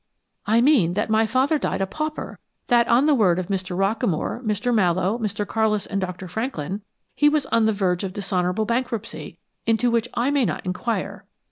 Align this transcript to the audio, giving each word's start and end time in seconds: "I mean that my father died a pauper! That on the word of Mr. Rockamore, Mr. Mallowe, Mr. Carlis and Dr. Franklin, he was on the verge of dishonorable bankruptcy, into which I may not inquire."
"I 0.47 0.61
mean 0.61 0.95
that 0.95 1.11
my 1.11 1.27
father 1.27 1.59
died 1.59 1.79
a 1.79 1.85
pauper! 1.85 2.39
That 2.69 2.87
on 2.87 3.05
the 3.05 3.13
word 3.13 3.37
of 3.37 3.49
Mr. 3.49 3.77
Rockamore, 3.77 4.43
Mr. 4.43 4.73
Mallowe, 4.73 5.19
Mr. 5.19 5.45
Carlis 5.45 5.85
and 5.85 6.01
Dr. 6.01 6.27
Franklin, 6.27 6.81
he 7.13 7.29
was 7.29 7.45
on 7.51 7.67
the 7.67 7.71
verge 7.71 8.03
of 8.03 8.11
dishonorable 8.13 8.65
bankruptcy, 8.65 9.37
into 9.67 9.91
which 9.91 10.07
I 10.15 10.31
may 10.31 10.43
not 10.43 10.65
inquire." 10.65 11.27